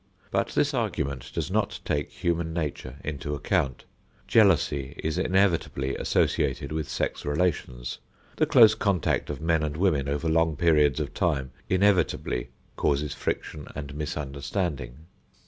But 0.31 0.47
this 0.55 0.73
argument 0.73 1.31
does 1.31 1.51
not 1.51 1.79
take 1.85 2.11
human 2.11 2.53
nature 2.53 2.95
into 3.03 3.35
account. 3.35 3.85
Jealousy 4.27 4.95
is 5.03 5.19
inevitably 5.19 5.95
associated 5.95 6.71
with 6.71 6.89
sex 6.89 7.23
relations. 7.23 7.99
The 8.37 8.47
close 8.47 8.73
contact 8.73 9.29
of 9.29 9.41
men 9.41 9.61
and 9.61 9.77
women 9.77 10.09
over 10.09 10.27
long 10.27 10.55
periods 10.55 10.99
of 10.99 11.13
time 11.13 11.51
inevitably 11.69 12.49
causes 12.77 13.13
friction 13.13 13.67
and 13.75 13.93
misunderstanding. 13.93 15.05